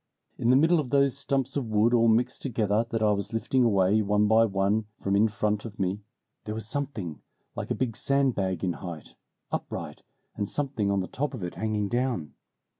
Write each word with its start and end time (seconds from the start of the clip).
In 0.39 0.49
the 0.49 0.55
middle 0.55 0.79
of 0.79 0.89
those 0.89 1.15
stumps 1.15 1.55
of 1.55 1.69
wood 1.69 1.93
all 1.93 2.07
mixed 2.07 2.41
together 2.41 2.87
that 2.89 3.03
I 3.03 3.11
was 3.11 3.33
lifting 3.33 3.63
away 3.63 4.01
one 4.01 4.25
by 4.27 4.45
one 4.45 4.85
from 4.99 5.15
in 5.15 5.27
front 5.27 5.63
of 5.63 5.77
me, 5.79 6.01
there 6.45 6.55
was 6.55 6.67
something 6.67 7.21
like 7.55 7.69
a 7.69 7.75
big 7.75 7.95
sandbag 7.95 8.63
in 8.63 8.73
height, 8.73 9.13
upright, 9.51 10.01
and 10.35 10.49
something 10.49 10.89
on 10.89 11.01
the 11.01 11.07
top 11.07 11.35
of 11.35 11.43
it 11.43 11.53
hanging 11.53 11.87
down. 11.87 12.33